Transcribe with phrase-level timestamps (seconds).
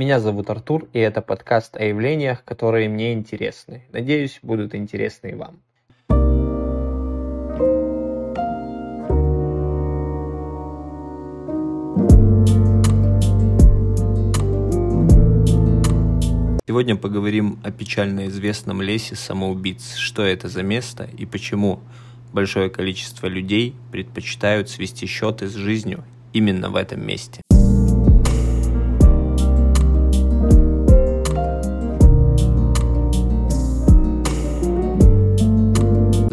[0.00, 3.84] Меня зовут Артур, и это подкаст о явлениях, которые мне интересны.
[3.92, 5.60] Надеюсь, будут интересны и вам.
[16.66, 19.96] Сегодня поговорим о печально известном лесе самоубийц.
[19.96, 21.80] Что это за место и почему
[22.32, 27.42] большое количество людей предпочитают свести счеты с жизнью именно в этом месте.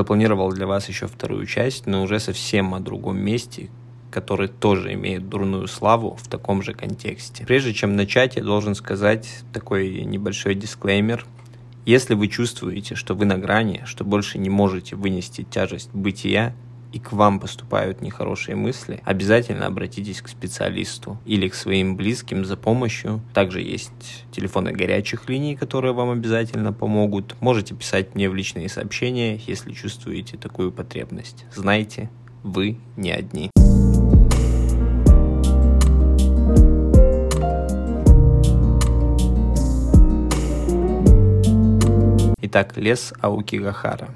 [0.00, 3.68] Запланировал для вас еще вторую часть, но уже совсем о другом месте,
[4.10, 7.44] который тоже имеет дурную славу в таком же контексте.
[7.44, 11.26] Прежде чем начать, я должен сказать такой небольшой дисклеймер.
[11.84, 16.54] Если вы чувствуете, что вы на грани, что больше не можете вынести тяжесть бытия,
[16.92, 22.56] и к вам поступают нехорошие мысли, обязательно обратитесь к специалисту или к своим близким за
[22.56, 23.20] помощью.
[23.34, 27.36] Также есть телефоны горячих линий, которые вам обязательно помогут.
[27.40, 31.44] Можете писать мне в личные сообщения, если чувствуете такую потребность.
[31.54, 32.10] Знайте,
[32.42, 33.50] вы не одни.
[42.42, 44.08] Итак, лес Аукигахара,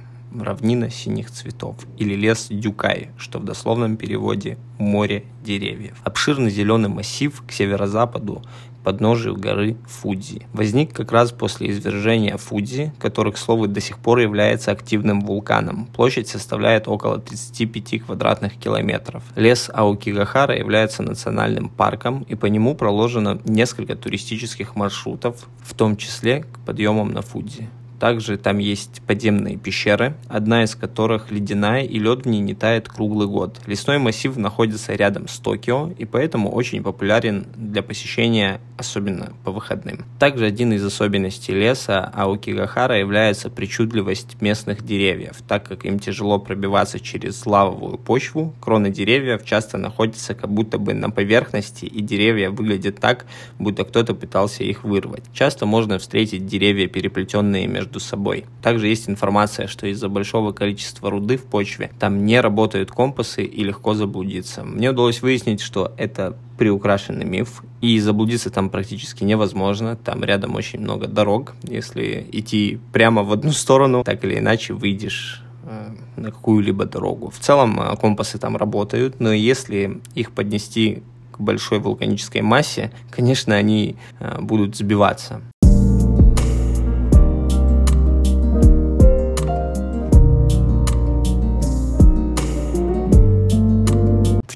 [0.42, 5.96] равнина синих цветов, или лес Дюкай, что в дословном переводе «море деревьев».
[6.04, 8.42] Обширный зеленый массив к северо-западу
[8.84, 10.46] подножию горы Фудзи.
[10.52, 15.86] Возник как раз после извержения Фудзи, который, к слову, до сих пор является активным вулканом.
[15.86, 19.24] Площадь составляет около 35 квадратных километров.
[19.34, 26.42] Лес Аукигахара является национальным парком, и по нему проложено несколько туристических маршрутов, в том числе
[26.42, 27.68] к подъемам на Фудзи.
[28.05, 32.86] Также там есть подземные пещеры, одна из которых ледяная, и лед в ней не тает
[32.86, 33.62] круглый год.
[33.64, 40.05] Лесной массив находится рядом с Токио, и поэтому очень популярен для посещения, особенно по выходным.
[40.19, 47.01] Также один из особенностей леса Аокигахара является причудливость местных деревьев, так как им тяжело пробиваться
[47.01, 52.98] через лавовую почву, кроны деревьев часто находятся как будто бы на поверхности, и деревья выглядят
[52.98, 53.27] так,
[53.58, 55.24] будто кто-то пытался их вырвать.
[55.33, 58.45] Часто можно встретить деревья, переплетенные между собой.
[58.63, 63.63] Также есть информация, что из-за большого количества руды в почве там не работают компасы и
[63.63, 64.64] легко заблудиться.
[64.64, 69.96] Мне удалось выяснить, что это приукрашенный миф, и заблудиться там практически невозможно.
[69.96, 71.54] Там рядом очень много дорог.
[71.62, 77.30] Если идти прямо в одну сторону, так или иначе выйдешь э, на какую-либо дорогу.
[77.30, 83.56] В целом э, компасы там работают, но если их поднести к большой вулканической массе, конечно,
[83.56, 85.42] они э, будут сбиваться.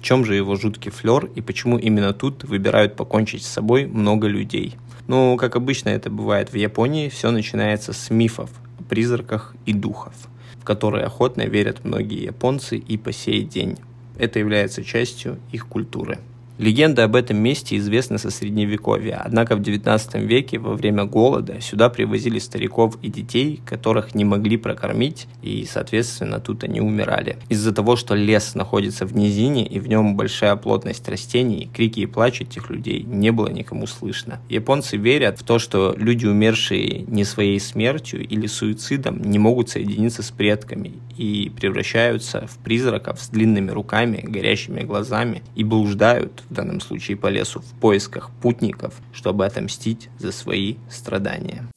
[0.08, 4.74] Чем же его жуткий флер и почему именно тут выбирают покончить с собой много людей.
[5.06, 8.48] Ну, как обычно это бывает в Японии, все начинается с мифов
[8.78, 10.14] о призраках и духов,
[10.54, 13.76] в которые охотно верят многие японцы и по сей день.
[14.18, 16.18] Это является частью их культуры.
[16.58, 21.88] Легенда об этом месте известна со средневековья, однако в XIX веке во время голода сюда
[21.88, 27.36] привозили стариков и детей, которых не могли прокормить, и, соответственно, тут они умирали.
[27.48, 32.06] Из-за того, что лес находится в низине и в нем большая плотность растений, крики и
[32.06, 34.40] плач этих людей не было никому слышно.
[34.48, 40.24] Японцы верят в то, что люди, умершие не своей смертью или суицидом, не могут соединиться
[40.24, 46.80] с предками и превращаются в призраков с длинными руками, горящими глазами и блуждают в данном
[46.80, 51.68] случае по лесу, в поисках путников, чтобы отомстить за свои страдания.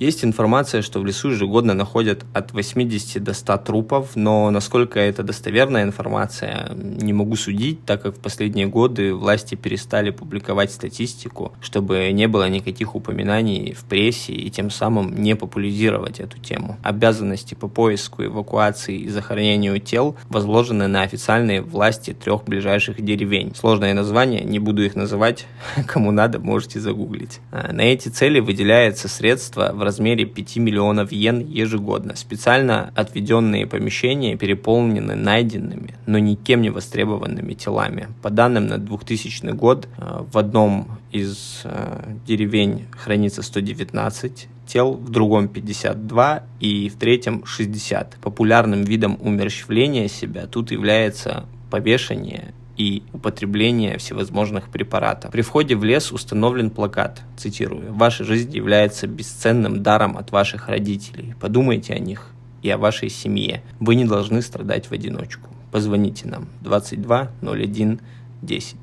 [0.00, 5.22] Есть информация, что в лесу ежегодно находят от 80 до 100 трупов, но насколько это
[5.22, 12.10] достоверная информация, не могу судить, так как в последние годы власти перестали публиковать статистику, чтобы
[12.12, 16.78] не было никаких упоминаний в прессе и тем самым не популяризировать эту тему.
[16.82, 23.54] Обязанности по поиску, эвакуации и захоронению тел возложены на официальные власти трех ближайших деревень.
[23.54, 25.44] Сложное название, не буду их называть,
[25.86, 27.40] кому надо, можете загуглить.
[27.52, 32.14] А, на эти цели выделяется средства в размере 5 миллионов йен ежегодно.
[32.14, 38.06] Специально отведенные помещения переполнены найденными, но никем не востребованными телами.
[38.22, 45.10] По данным на 2000 год э, в одном из э, деревень хранится 119 тел, в
[45.10, 48.18] другом 52 и в третьем 60.
[48.22, 55.32] Популярным видом умерщвления себя тут является повешение и употребление всевозможных препаратов.
[55.32, 61.34] При входе в лес установлен плакат, цитирую, «Ваша жизнь является бесценным даром от ваших родителей.
[61.40, 62.30] Подумайте о них
[62.62, 63.62] и о вашей семье.
[63.78, 65.48] Вы не должны страдать в одиночку.
[65.72, 68.00] Позвоните нам 22 01
[68.42, 68.76] 10.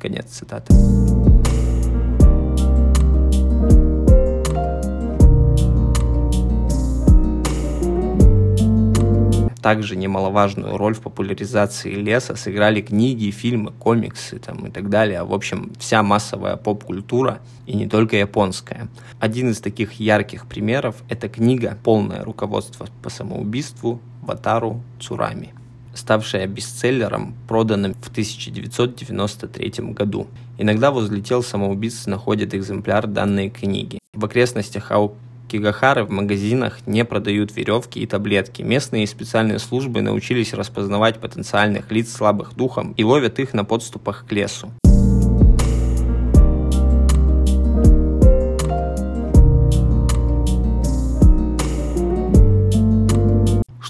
[0.00, 0.74] Конец цитаты.
[9.64, 15.22] Также немаловажную роль в популяризации леса сыграли книги, фильмы, комиксы там, и так далее.
[15.24, 18.88] В общем, вся массовая поп-культура, и не только японская.
[19.20, 25.54] Один из таких ярких примеров– это книга «Полное руководство по самоубийству» Ватару Цурами
[25.94, 30.26] ставшая бестселлером, проданным в 1993 году.
[30.58, 34.00] Иногда возле тел самоубийц находят экземпляр данной книги.
[34.12, 35.14] В окрестностях Ау
[35.48, 38.62] Кигахары в магазинах не продают веревки и таблетки.
[38.62, 44.32] Местные специальные службы научились распознавать потенциальных лиц слабых духом и ловят их на подступах к
[44.32, 44.70] лесу.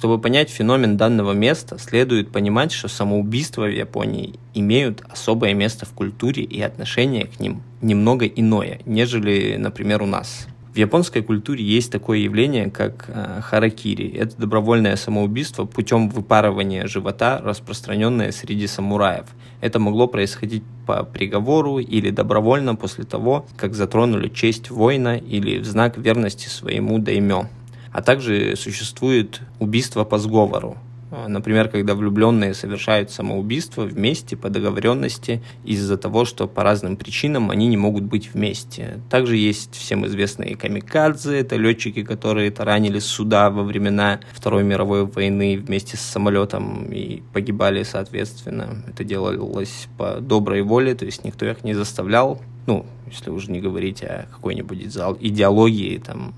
[0.04, 5.92] Чтобы понять феномен данного места, следует понимать, что самоубийства в Японии имеют особое место в
[5.92, 10.46] культуре и отношение к ним немного иное, нежели, например, у нас.
[10.74, 14.08] В японской культуре есть такое явление, как э, харакири.
[14.08, 19.26] Это добровольное самоубийство путем выпарывания живота, распространенное среди самураев.
[19.60, 25.64] Это могло происходить по приговору или добровольно после того, как затронули честь воина или в
[25.64, 27.44] знак верности своему даймё.
[27.92, 30.76] А также существует убийство по сговору.
[31.16, 37.50] А, например, когда влюбленные совершают самоубийство вместе по договоренности из-за того, что по разным причинам
[37.50, 39.00] они не могут быть вместе.
[39.11, 45.56] Также есть всем известные камикадзе, это летчики, которые таранили суда во времена Второй мировой войны
[45.56, 48.82] вместе с самолетом и погибали соответственно.
[48.88, 52.40] Это делалось по доброй воле, то есть никто их не заставлял.
[52.67, 54.78] Ну, если уже не говорить о какой-нибудь
[55.20, 56.34] идеологии там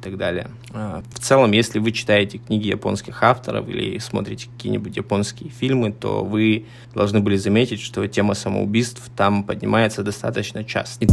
[0.00, 0.48] и так далее.
[0.72, 6.24] А, в целом, если вы читаете книги японских авторов или смотрите какие-нибудь японские фильмы, то
[6.24, 6.64] вы
[6.94, 11.06] должны были заметить, что тема самоубийств там поднимается достаточно часто.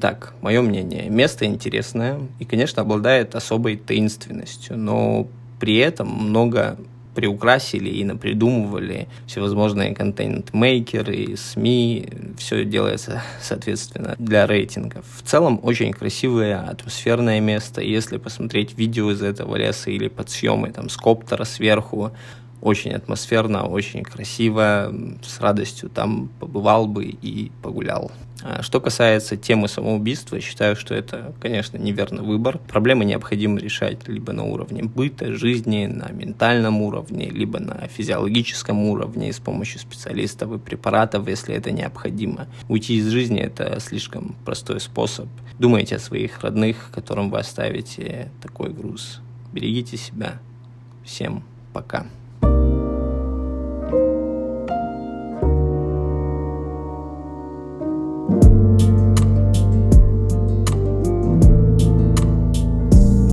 [0.00, 1.08] Так, мое мнение.
[1.08, 5.28] Место интересное и, конечно, обладает особой таинственностью, но
[5.58, 6.76] при этом много
[7.14, 15.04] приукрасили и напридумывали всевозможные контент-мейкеры, СМИ, все делается, соответственно, для рейтингов.
[15.22, 17.80] В целом, очень красивое атмосферное место.
[17.80, 22.12] Если посмотреть видео из этого леса или подсъемы там с коптера сверху,
[22.62, 28.12] очень атмосферно, очень красиво, с радостью там побывал бы и погулял.
[28.44, 32.58] А что касается темы самоубийства, считаю, что это, конечно, неверный выбор.
[32.58, 39.32] Проблемы необходимо решать либо на уровне быта, жизни, на ментальном уровне, либо на физиологическом уровне
[39.32, 42.46] с помощью специалистов и препаратов, если это необходимо.
[42.68, 45.28] Уйти из жизни– это слишком простой способ.
[45.58, 49.20] Думайте о своих родных, которым вы оставите такой груз.
[49.52, 50.40] Берегите себя.
[51.04, 52.06] Всем пока.